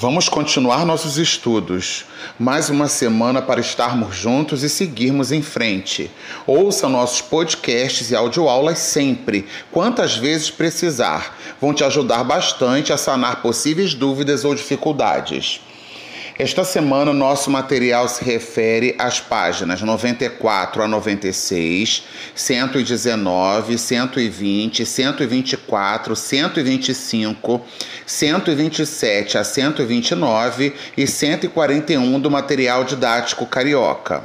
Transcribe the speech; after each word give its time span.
Vamos 0.00 0.28
continuar 0.28 0.86
nossos 0.86 1.18
estudos. 1.18 2.04
Mais 2.38 2.70
uma 2.70 2.86
semana 2.86 3.42
para 3.42 3.60
estarmos 3.60 4.14
juntos 4.14 4.62
e 4.62 4.68
seguirmos 4.68 5.32
em 5.32 5.42
frente. 5.42 6.08
Ouça 6.46 6.88
nossos 6.88 7.20
podcasts 7.20 8.12
e 8.12 8.14
audioaulas 8.14 8.78
sempre, 8.78 9.44
quantas 9.72 10.16
vezes 10.16 10.50
precisar. 10.50 11.36
Vão 11.60 11.74
te 11.74 11.82
ajudar 11.82 12.22
bastante 12.22 12.92
a 12.92 12.96
sanar 12.96 13.42
possíveis 13.42 13.92
dúvidas 13.92 14.44
ou 14.44 14.54
dificuldades. 14.54 15.60
Esta 16.38 16.62
semana, 16.62 17.12
nosso 17.12 17.50
material 17.50 18.08
se 18.08 18.22
refere 18.22 18.94
às 18.96 19.18
páginas 19.18 19.82
94 19.82 20.84
a 20.84 20.86
96, 20.86 22.04
119, 22.32 23.76
120, 23.76 24.86
124, 24.86 26.14
125, 26.14 27.60
127 28.06 29.36
a 29.36 29.42
129 29.42 30.74
e 30.96 31.08
141 31.08 32.20
do 32.20 32.30
material 32.30 32.84
didático 32.84 33.44
carioca. 33.44 34.22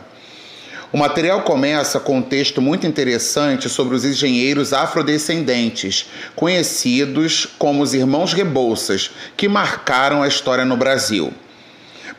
O 0.92 0.98
material 1.00 1.42
começa 1.42 2.00
com 2.00 2.18
um 2.18 2.22
texto 2.22 2.62
muito 2.62 2.86
interessante 2.86 3.68
sobre 3.68 3.96
os 3.96 4.06
engenheiros 4.06 4.72
afrodescendentes, 4.72 6.06
conhecidos 6.36 7.48
como 7.58 7.82
os 7.82 7.96
Irmãos 7.96 8.34
Rebouças, 8.34 9.10
que 9.36 9.48
marcaram 9.48 10.22
a 10.22 10.28
história 10.28 10.64
no 10.64 10.78
Brasil. 10.78 11.34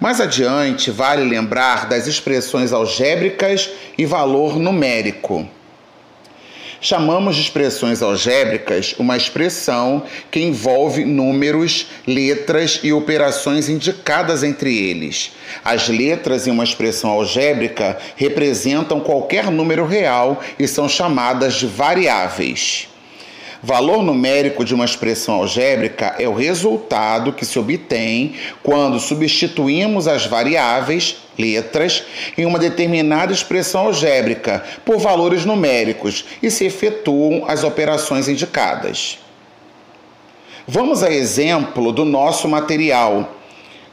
Mais 0.04 0.20
adiante, 0.20 0.90
vale 0.90 1.24
lembrar 1.24 1.88
das 1.88 2.06
expressões 2.06 2.74
algébricas 2.74 3.70
e 3.96 4.04
valor 4.04 4.58
numérico. 4.58 5.48
Chamamos 6.78 7.36
de 7.36 7.40
expressões 7.40 8.02
algébricas 8.02 8.94
uma 8.98 9.16
expressão 9.16 10.02
que 10.30 10.40
envolve 10.40 11.06
números, 11.06 11.86
letras 12.06 12.80
e 12.82 12.92
operações 12.92 13.70
indicadas 13.70 14.42
entre 14.42 14.76
eles. 14.76 15.32
As 15.64 15.88
letras 15.88 16.46
em 16.46 16.50
uma 16.50 16.64
expressão 16.64 17.08
algébrica 17.08 17.96
representam 18.14 19.00
qualquer 19.00 19.50
número 19.50 19.86
real 19.86 20.38
e 20.58 20.68
são 20.68 20.86
chamadas 20.86 21.54
de 21.54 21.66
variáveis. 21.66 22.88
Valor 23.66 24.02
numérico 24.02 24.62
de 24.62 24.74
uma 24.74 24.84
expressão 24.84 25.36
algébrica 25.36 26.16
é 26.18 26.28
o 26.28 26.34
resultado 26.34 27.32
que 27.32 27.46
se 27.46 27.58
obtém 27.58 28.34
quando 28.62 29.00
substituímos 29.00 30.06
as 30.06 30.26
variáveis, 30.26 31.16
letras, 31.38 32.04
em 32.36 32.44
uma 32.44 32.58
determinada 32.58 33.32
expressão 33.32 33.86
algébrica 33.86 34.62
por 34.84 34.98
valores 34.98 35.46
numéricos 35.46 36.26
e 36.42 36.50
se 36.50 36.66
efetuam 36.66 37.44
as 37.48 37.64
operações 37.64 38.28
indicadas. 38.28 39.18
Vamos 40.68 41.02
a 41.02 41.10
exemplo 41.10 41.90
do 41.90 42.04
nosso 42.04 42.46
material. 42.46 43.32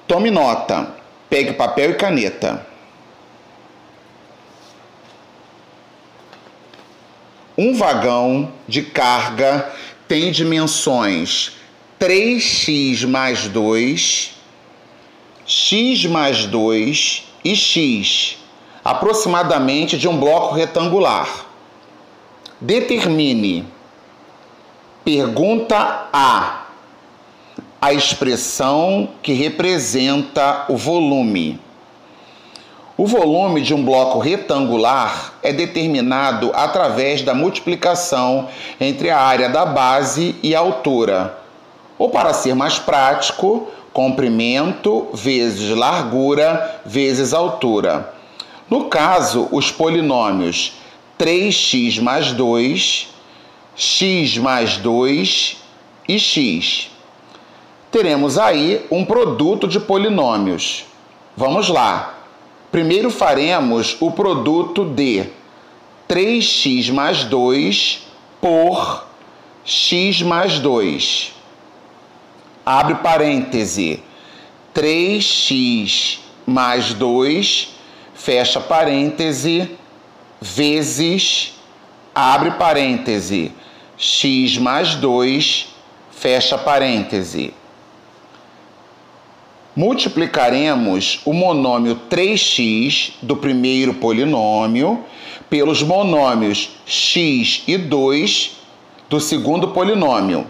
Tome 0.05 0.29
nota, 0.29 0.95
pegue 1.29 1.53
papel 1.53 1.91
e 1.91 1.95
caneta. 1.95 2.67
Um 7.57 7.73
vagão 7.73 8.51
de 8.67 8.81
carga 8.81 9.71
tem 10.07 10.31
dimensões 10.31 11.53
3x 11.99 13.05
mais 13.05 13.47
2, 13.47 14.31
x 15.45 16.05
mais 16.05 16.45
2 16.45 17.23
e 17.43 17.55
x, 17.55 18.37
aproximadamente 18.83 19.97
de 19.97 20.07
um 20.07 20.17
bloco 20.17 20.55
retangular. 20.55 21.45
Determine. 22.59 23.65
Pergunta 25.03 26.09
A. 26.13 26.65
A 27.81 27.93
expressão 27.93 29.09
que 29.21 29.33
representa 29.33 30.65
o 30.69 30.77
volume. 30.77 31.59
O 32.97 33.07
volume 33.07 33.61
de 33.61 33.73
um 33.73 33.83
bloco 33.83 34.19
retangular 34.19 35.33
é 35.41 35.53
determinado 35.53 36.51
através 36.53 37.21
da 37.21 37.33
multiplicação 37.33 38.49
entre 38.79 39.09
a 39.09 39.19
área 39.19 39.49
da 39.49 39.65
base 39.65 40.35
e 40.43 40.53
a 40.53 40.59
altura. 40.59 41.37
Ou, 41.97 42.09
para 42.09 42.33
ser 42.33 42.53
mais 42.53 42.77
prático, 42.79 43.67
comprimento 43.93 45.07
vezes 45.13 45.75
largura 45.75 46.81
vezes 46.85 47.33
altura. 47.33 48.13
No 48.69 48.85
caso, 48.85 49.47
os 49.51 49.71
polinômios 49.71 50.73
3x 51.17 52.01
mais 52.01 52.33
2, 52.33 53.07
x 53.75 54.37
mais 54.37 54.77
2 54.77 55.57
e 56.07 56.19
x. 56.19 56.89
Teremos 57.89 58.37
aí 58.37 58.85
um 58.91 59.05
produto 59.05 59.67
de 59.67 59.79
polinômios. 59.79 60.85
Vamos 61.35 61.69
lá. 61.69 62.20
Primeiro 62.71 63.09
faremos 63.09 63.97
o 63.99 64.11
produto 64.11 64.85
de 64.85 65.25
3x 66.07 66.89
mais 66.89 67.25
2 67.25 68.07
por 68.39 69.05
x 69.65 70.21
mais 70.21 70.57
2. 70.59 71.33
Abre 72.65 72.95
parêntese. 72.95 74.01
3x 74.73 76.19
mais 76.45 76.93
2, 76.93 77.75
fecha 78.13 78.61
parêntese, 78.61 79.69
vezes, 80.39 81.59
abre 82.15 82.51
parêntese, 82.51 83.51
x 83.97 84.57
mais 84.57 84.95
2, 84.95 85.67
fecha 86.09 86.57
parêntese 86.57 87.53
multiplicaremos 89.75 91.21
o 91.25 91.33
monômio 91.33 91.99
3x 92.09 93.13
do 93.21 93.35
primeiro 93.35 93.93
polinômio 93.93 95.03
pelos 95.49 95.81
monômios 95.81 96.69
x 96.85 97.63
e 97.67 97.77
2 97.77 98.57
do 99.09 99.19
segundo 99.19 99.69
polinômio. 99.69 100.45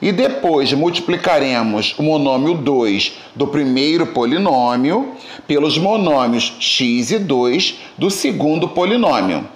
E 0.00 0.12
depois 0.12 0.72
multiplicaremos 0.72 1.94
o 1.98 2.02
monômio 2.04 2.54
2 2.54 3.12
do 3.34 3.48
primeiro 3.48 4.06
polinômio 4.06 5.14
pelos 5.46 5.76
monômios 5.76 6.54
x 6.60 7.10
e 7.10 7.18
2 7.18 7.74
do 7.96 8.08
segundo 8.08 8.68
polinômio, 8.68 9.48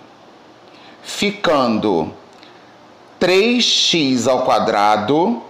ficando 1.02 2.12
3x 3.20 4.28
ao 4.28 4.44
quadrado 4.44 5.40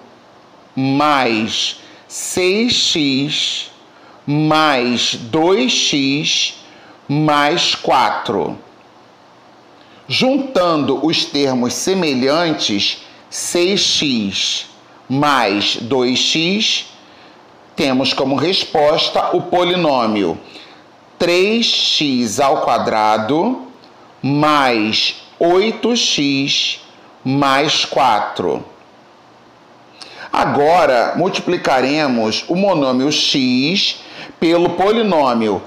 mais 0.76 1.81
6x 2.12 3.68
mais 4.26 5.16
2x 5.32 6.52
mais 7.08 7.74
4. 7.74 8.58
Juntando 10.06 11.06
os 11.06 11.24
termos 11.24 11.72
semelhantes, 11.72 12.98
6x 13.32 14.66
mais 15.08 15.78
2x, 15.78 16.84
temos 17.74 18.12
como 18.12 18.36
resposta 18.36 19.34
o 19.34 19.40
polinômio 19.40 20.38
3x 21.18 22.44
ao 22.44 22.60
quadrado 22.60 23.68
mais 24.20 25.16
8x 25.40 26.76
mais 27.24 27.86
4. 27.86 28.71
Agora, 30.32 31.12
multiplicaremos 31.14 32.46
o 32.48 32.56
monômio 32.56 33.12
x 33.12 34.00
pelo 34.40 34.70
polinômio 34.70 35.60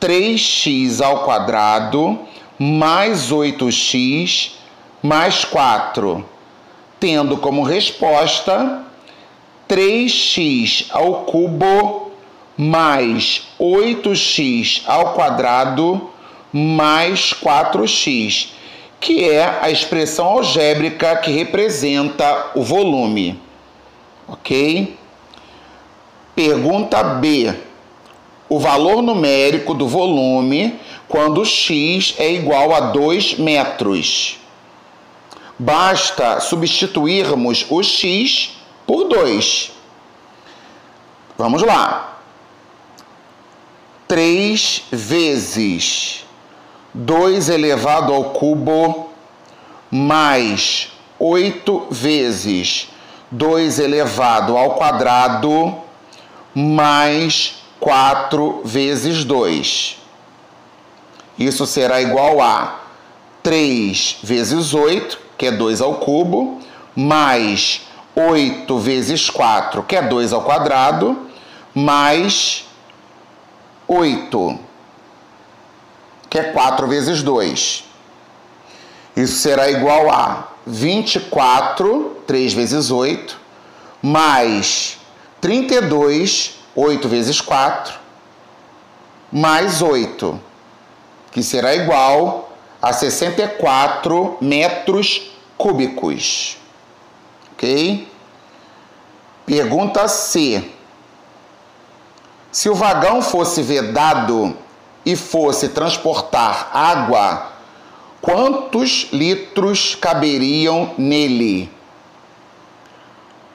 3x 0.00 1.04
ao 1.04 1.24
quadrado 1.24 2.18
mais 2.58 3.30
8x 3.30 4.52
mais 5.02 5.44
4, 5.44 6.24
tendo 6.98 7.36
como 7.36 7.62
resposta 7.62 8.82
3x 9.68 10.86
ao 10.90 11.24
cubo 11.24 12.10
mais 12.56 13.42
8x 13.60 14.84
ao 14.86 15.12
quadrado 15.12 16.10
mais 16.50 17.34
4x, 17.34 18.48
que 18.98 19.22
é 19.28 19.58
a 19.60 19.70
expressão 19.70 20.26
algébrica 20.26 21.14
que 21.16 21.30
representa 21.30 22.52
o 22.54 22.62
volume. 22.62 23.47
Ok? 24.28 24.96
Pergunta 26.34 27.02
B. 27.02 27.54
O 28.48 28.58
valor 28.58 29.02
numérico 29.02 29.74
do 29.74 29.88
volume 29.88 30.78
quando 31.08 31.44
x 31.44 32.14
é 32.18 32.32
igual 32.32 32.74
a 32.74 32.80
2 32.80 33.38
metros. 33.38 34.38
Basta 35.58 36.40
substituirmos 36.40 37.66
o 37.68 37.82
x 37.82 38.52
por 38.86 39.08
2. 39.08 39.72
Vamos 41.36 41.62
lá. 41.62 42.18
3 44.06 44.84
vezes 44.90 46.24
2 46.94 47.48
elevado 47.50 48.14
ao 48.14 48.30
cubo 48.30 49.10
mais 49.90 50.88
8 51.18 51.88
vezes 51.90 52.88
2 53.30 53.78
elevado 53.78 54.56
ao 54.56 54.74
quadrado 54.74 55.74
mais 56.54 57.56
4 57.78 58.62
vezes 58.64 59.24
2. 59.24 59.98
Isso 61.38 61.66
será 61.66 62.00
igual 62.00 62.40
a 62.40 62.80
3 63.42 64.18
vezes 64.22 64.74
8, 64.74 65.18
que 65.36 65.46
é 65.46 65.52
2 65.52 65.80
ao 65.80 65.94
cubo, 65.94 66.60
mais 66.96 67.82
8 68.16 68.78
vezes 68.78 69.30
4, 69.30 69.82
que 69.84 69.94
é 69.94 70.02
2 70.02 70.32
ao 70.32 70.42
quadrado, 70.42 71.28
mais 71.74 72.64
8, 73.86 74.58
que 76.28 76.38
é 76.38 76.44
4 76.44 76.88
vezes 76.88 77.22
2. 77.22 77.84
Isso 79.16 79.36
será 79.38 79.70
igual 79.70 80.10
a 80.10 80.48
24, 80.70 82.18
3 82.26 82.52
vezes 82.52 82.90
8, 82.90 83.40
mais 84.02 84.98
32, 85.40 86.58
8 86.76 87.08
vezes 87.08 87.40
4, 87.40 87.94
mais 89.32 89.80
8, 89.80 90.38
que 91.32 91.42
será 91.42 91.74
igual 91.74 92.52
a 92.82 92.92
64 92.92 94.36
metros 94.42 95.30
cúbicos. 95.56 96.58
Ok? 97.54 98.06
Pergunta 99.46 100.06
C. 100.06 100.70
Se 102.52 102.68
o 102.68 102.74
vagão 102.74 103.22
fosse 103.22 103.62
vedado 103.62 104.54
e 105.04 105.16
fosse 105.16 105.70
transportar 105.70 106.70
água, 106.74 107.57
quantos 108.20 109.08
litros 109.12 109.94
caberiam 109.94 110.92
nele? 110.98 111.70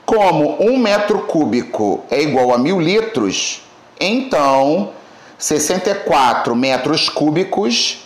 Como 0.05 0.61
um 0.61 0.77
metro 0.77 1.19
cúbico 1.19 2.03
é 2.11 2.21
igual 2.21 2.53
a 2.53 2.57
mil 2.57 2.79
litros, 2.79 3.61
então 3.99 4.91
64 5.37 6.55
metros 6.55 7.09
cúbicos 7.09 7.99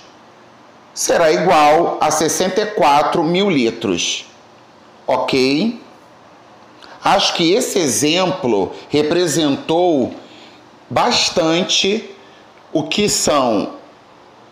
será 0.93 1.31
igual 1.31 1.97
a 2.01 2.09
64 2.09 3.23
mil 3.23 3.49
litros. 3.49 4.25
Ok? 5.05 5.79
Acho 7.03 7.33
que 7.35 7.53
esse 7.53 7.79
exemplo 7.79 8.73
representou 8.89 10.13
bastante 10.89 12.09
o 12.73 12.83
que 12.83 13.07
são 13.07 13.73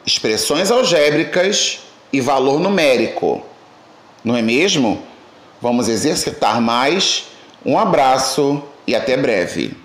expressões 0.05 0.71
algébricas 0.71 1.84
e 2.11 2.21
valor 2.21 2.59
numérico. 2.59 3.43
Não 4.23 4.35
é 4.35 4.41
mesmo? 4.41 5.01
Vamos 5.61 5.87
exercitar 5.87 6.61
mais. 6.61 7.27
Um 7.65 7.77
abraço 7.77 8.61
e 8.85 8.95
até 8.95 9.17
breve. 9.17 9.84